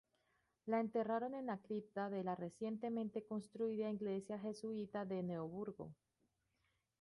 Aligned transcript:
La 0.65 0.79
enterraron 0.79 1.35
en 1.35 1.45
la 1.45 1.59
cripta 1.59 2.09
de 2.09 2.23
la 2.23 2.33
recientemente 2.35 3.23
construida 3.23 3.91
iglesia 3.91 4.39
jesuita 4.39 5.05
de 5.05 5.21
Neoburgo. 5.21 5.93